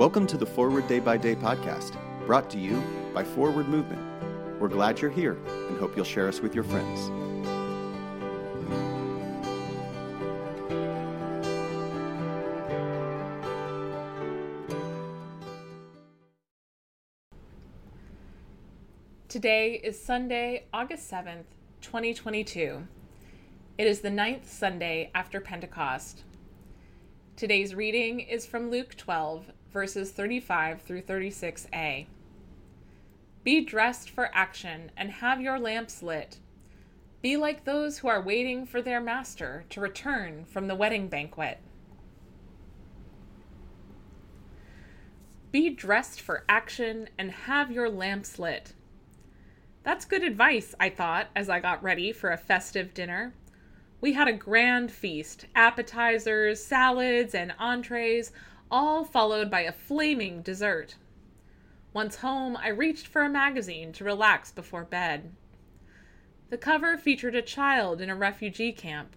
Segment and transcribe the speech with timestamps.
[0.00, 4.00] Welcome to the Forward Day by Day podcast, brought to you by Forward Movement.
[4.58, 5.36] We're glad you're here
[5.68, 7.10] and hope you'll share us with your friends.
[19.28, 21.44] Today is Sunday, August 7th,
[21.82, 22.86] 2022.
[23.76, 26.24] It is the ninth Sunday after Pentecost.
[27.36, 32.06] Today's reading is from Luke 12, verses 35 through 36a.
[33.42, 36.38] Be dressed for action and have your lamps lit.
[37.22, 41.58] Be like those who are waiting for their master to return from the wedding banquet.
[45.52, 48.72] Be dressed for action and have your lamps lit.
[49.82, 53.32] That's good advice, I thought, as I got ready for a festive dinner.
[54.00, 58.32] We had a grand feast appetizers, salads, and entrees,
[58.70, 60.94] all followed by a flaming dessert.
[61.92, 65.32] Once home, I reached for a magazine to relax before bed.
[66.50, 69.16] The cover featured a child in a refugee camp.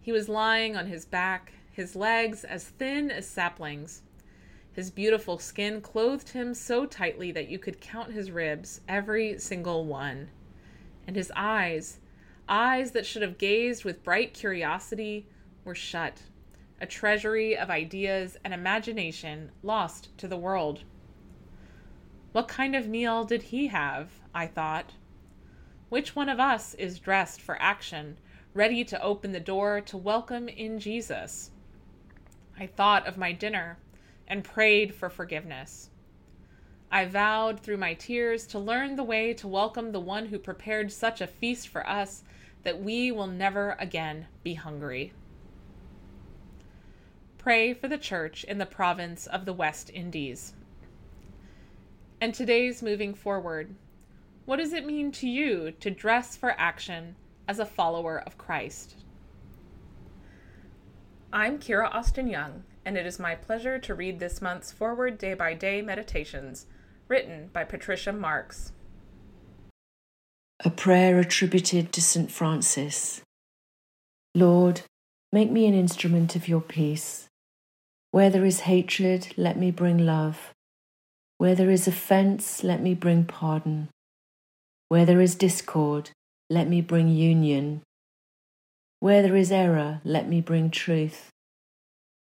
[0.00, 4.02] He was lying on his back, his legs as thin as saplings.
[4.72, 9.84] His beautiful skin clothed him so tightly that you could count his ribs, every single
[9.86, 10.28] one.
[11.06, 11.98] And his eyes,
[12.48, 15.26] eyes that should have gazed with bright curiosity,
[15.64, 16.22] were shut
[16.82, 20.82] a treasury of ideas and imagination lost to the world.
[22.32, 24.10] What kind of meal did he have?
[24.34, 24.94] I thought.
[25.90, 28.18] Which one of us is dressed for action,
[28.52, 31.52] ready to open the door to welcome in Jesus?
[32.58, 33.78] I thought of my dinner
[34.26, 35.88] and prayed for forgiveness.
[36.90, 40.90] I vowed through my tears to learn the way to welcome the one who prepared
[40.90, 42.24] such a feast for us
[42.64, 45.12] that we will never again be hungry.
[47.42, 50.52] Pray for the Church in the province of the West Indies.
[52.20, 53.74] And today's moving forward.
[54.44, 57.16] What does it mean to you to dress for action
[57.48, 58.94] as a follower of Christ?
[61.32, 65.34] I'm Kira Austin Young, and it is my pleasure to read this month's Forward Day
[65.34, 66.66] by Day Meditations,
[67.08, 68.70] written by Patricia Marks.
[70.64, 72.30] A prayer attributed to St.
[72.30, 73.20] Francis.
[74.32, 74.82] Lord,
[75.32, 77.28] make me an instrument of your peace.
[78.12, 80.52] Where there is hatred, let me bring love.
[81.38, 83.88] Where there is offence, let me bring pardon.
[84.88, 86.10] Where there is discord,
[86.50, 87.80] let me bring union.
[89.00, 91.30] Where there is error, let me bring truth.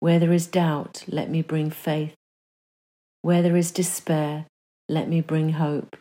[0.00, 2.14] Where there is doubt, let me bring faith.
[3.22, 4.44] Where there is despair,
[4.86, 5.96] let me bring hope.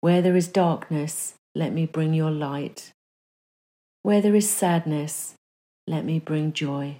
[0.00, 2.90] Where there is darkness, let me bring your light.
[4.02, 5.34] Where there is sadness,
[5.86, 6.98] let me bring joy.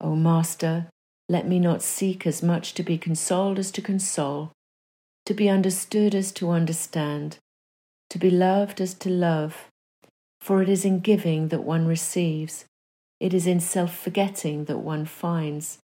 [0.00, 0.86] O Master,
[1.28, 4.52] let me not seek as much to be consoled as to console,
[5.26, 7.38] to be understood as to understand,
[8.08, 9.68] to be loved as to love.
[10.40, 12.64] For it is in giving that one receives,
[13.20, 15.78] it is in self forgetting that one finds,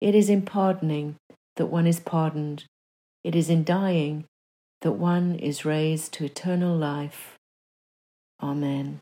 [0.00, 1.14] it is in pardoning
[1.56, 2.64] that one is pardoned,
[3.22, 4.24] it is in dying
[4.80, 7.36] that one is raised to eternal life.
[8.42, 9.00] Amen.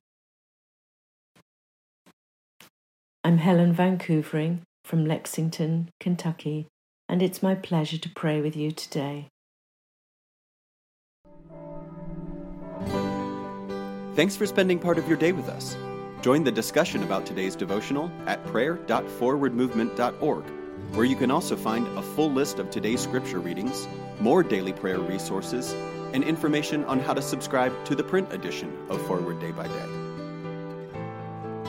[3.25, 6.69] I'm Helen Van Koevering from Lexington, Kentucky,
[7.09, 9.27] and it's my pleasure to pray with you today.
[14.15, 15.77] Thanks for spending part of your day with us.
[16.23, 20.45] Join the discussion about today's devotional at prayer.forwardmovement.org,
[20.95, 23.89] where you can also find a full list of today's scripture readings,
[24.21, 25.73] more daily prayer resources,
[26.12, 29.98] and information on how to subscribe to the print edition of Forward Day by Day.